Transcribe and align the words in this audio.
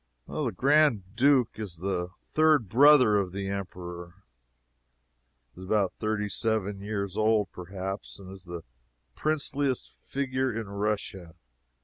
The 0.25 0.49
Grand 0.49 1.15
Duke 1.15 1.59
is 1.59 1.77
the 1.77 2.07
third 2.19 2.67
brother 2.67 3.17
of 3.17 3.33
the 3.33 3.47
Emperor, 3.49 4.23
is 5.55 5.63
about 5.63 5.93
thirty 5.93 6.27
seven 6.27 6.79
years 6.81 7.15
old, 7.15 7.51
perhaps, 7.51 8.17
and 8.17 8.31
is 8.31 8.45
the 8.45 8.63
princeliest 9.13 9.87
figure 9.91 10.51
in 10.51 10.67
Russia. 10.69 11.35